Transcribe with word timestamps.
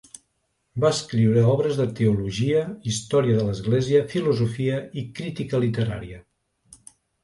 Va 0.85 0.89
escriure 0.95 1.43
obres 1.51 1.77
de 1.81 1.85
teologia, 1.99 2.65
Història 2.93 3.37
de 3.43 3.47
l'església, 3.51 4.05
filosofia 4.17 4.83
i 5.05 5.09
crítica 5.23 5.65
literària. 5.69 6.23